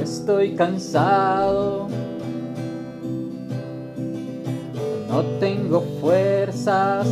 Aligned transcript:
Estoy 0.00 0.54
cansado, 0.54 1.88
no 5.08 5.22
tengo 5.40 5.82
fuerzas. 6.00 7.06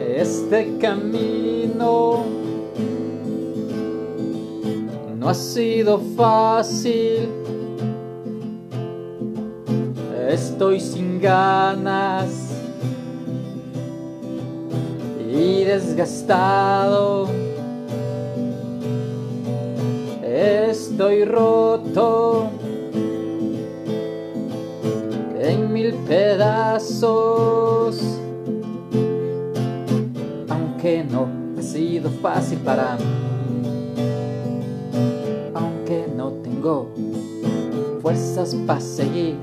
Este 0.00 0.76
camino 0.78 2.24
no 5.18 5.28
ha 5.28 5.34
sido 5.34 6.00
fácil. 6.16 7.28
Estoy 10.28 10.80
sin 10.80 11.20
ganas 11.20 12.28
y 15.32 15.64
desgastado. 15.64 17.51
Roto 21.20 22.48
en 25.38 25.72
mil 25.72 25.92
pedazos. 26.08 28.00
Aunque 30.48 31.04
no 31.04 31.28
ha 31.58 31.62
sido 31.62 32.10
fácil 32.10 32.58
para 32.58 32.96
mí. 32.96 33.04
Aunque 35.54 36.06
no 36.16 36.30
tengo 36.42 36.88
fuerzas 38.00 38.56
para 38.66 38.80
seguir. 38.80 39.36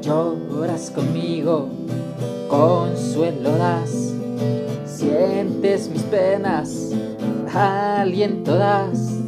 Lloras 0.00 0.90
conmigo, 0.90 1.68
consuelo 2.48 3.50
das. 3.58 4.14
Sientes 4.86 5.90
mis 5.90 6.02
penas, 6.04 6.90
aliento 7.54 8.54
das. 8.54 9.23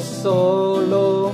Solo, 0.00 1.32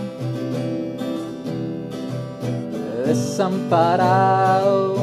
desamparado. 3.05 4.97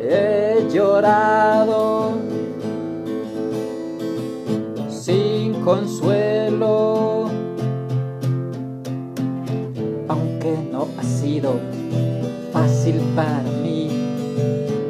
He 0.00 0.66
llorado 0.72 2.12
sin 4.88 5.54
consuelo, 5.62 7.30
aunque 10.08 10.56
no 10.72 10.88
ha 10.98 11.02
sido 11.02 11.52
fácil 12.52 13.00
para 13.14 13.42
mí, 13.62 13.90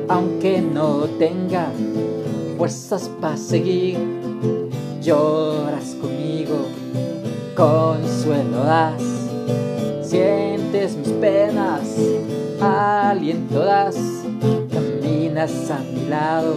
aunque 0.09 0.61
no 0.61 1.06
tenga 1.19 1.71
fuerzas 2.56 3.11
para 3.21 3.37
seguir 3.37 4.18
lloras 5.08 5.96
conmigo, 6.02 6.66
consuelo 7.56 8.62
das, 8.62 9.02
sientes 10.02 10.96
mis 10.96 11.08
penas, 11.12 11.96
aliento 12.60 13.60
das, 13.60 13.96
caminas 14.70 15.70
a 15.70 15.78
mi 15.78 16.10
lado 16.10 16.56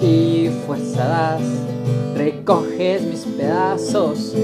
y 0.00 0.48
fuerza 0.66 1.04
das, 1.04 1.42
recoges 2.16 3.02
mis 3.02 3.26
pedazos 3.26 4.34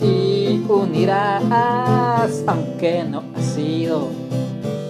y 0.00 0.64
unirás, 0.66 1.42
aunque 2.46 3.04
no 3.04 3.24
ha 3.36 3.42
sido 3.42 4.08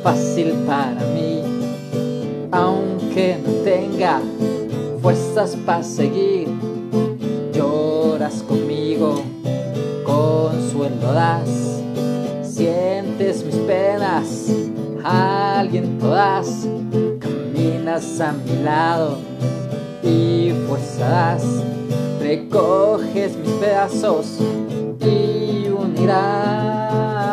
fácil 0.05 0.53
para 0.65 1.01
mí, 1.13 1.43
aunque 2.53 3.37
no 3.45 3.53
tenga 3.65 4.21
fuerzas 5.03 5.57
para 5.67 5.83
seguir 5.83 6.74
conmigo, 8.33 9.23
consuelo 10.05 11.13
das, 11.13 11.83
sientes 12.43 13.45
mis 13.45 13.57
penas, 13.57 14.49
aliento 15.05 16.09
das, 16.09 16.67
caminas 17.21 18.21
a 18.21 18.33
mi 18.33 18.63
lado 18.63 19.19
y 20.03 20.53
fuerza 20.67 21.39
recoges 22.21 23.37
mis 23.37 23.51
pedazos 23.61 24.39
y 25.01 25.69
unirás. 25.69 27.24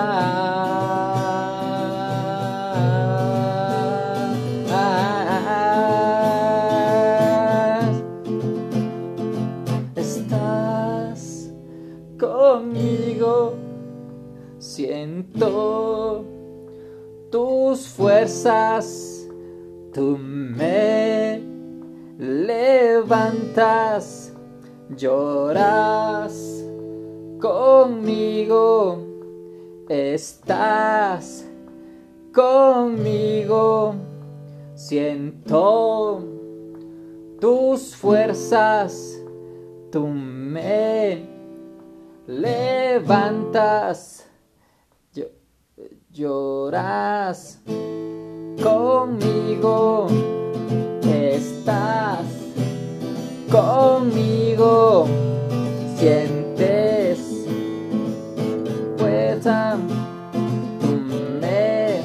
Siento 14.62 16.24
tus 17.32 17.88
fuerzas, 17.88 19.28
tú 19.92 20.20
me 20.20 21.42
levantas, 22.20 24.32
lloras 24.96 26.64
conmigo, 27.40 29.00
estás 29.90 31.44
conmigo, 32.32 33.96
siento 34.76 36.24
tus 37.40 37.96
fuerzas, 37.96 39.20
tú 39.92 40.06
me 40.06 41.28
levantas, 42.28 44.31
lloras 46.12 47.60
conmigo, 48.62 50.08
estás 51.04 52.26
conmigo, 53.52 55.08
sientes 55.98 57.20
fuerza, 58.98 59.78
me 61.40 62.02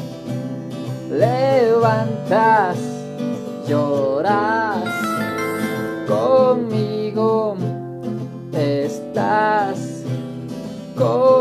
levantas, 1.10 2.78
lloras 3.68 4.84
conmigo, 6.06 7.56
estás 8.52 10.04
conmigo, 10.96 11.35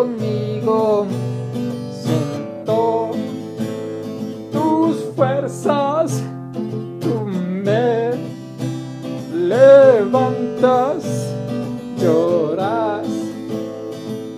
lloras 11.98 13.08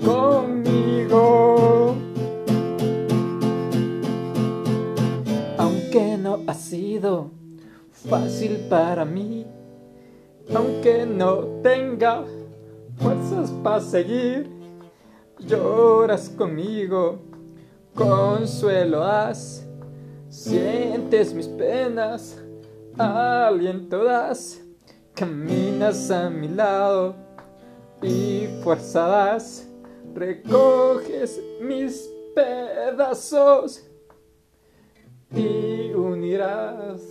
conmigo. 0.04 1.96
Aunque 5.58 6.18
no 6.18 6.40
ha 6.48 6.54
sido 6.54 7.32
fácil 7.92 8.66
para 8.70 9.06
mí, 9.06 9.46
aunque 10.54 11.06
no 11.06 11.62
tenga 11.62 12.24
fuerzas 12.98 13.52
para 13.64 13.82
seguir, 13.82 14.50
lloras 15.40 16.30
conmigo, 16.30 17.20
consuelo 17.94 19.00
das, 19.02 19.66
sientes 20.30 21.34
mis 21.34 21.48
penas, 21.48 22.42
aliento 22.98 24.04
das, 24.04 24.67
caminas 25.18 26.12
a 26.12 26.30
mi 26.30 26.48
lado 26.48 27.16
y 28.04 28.48
fuerza 28.64 29.08
das, 29.08 29.68
recoges 30.14 31.42
mis 31.60 32.08
pedazos 32.36 33.84
y 35.32 35.92
unirás 35.94 37.02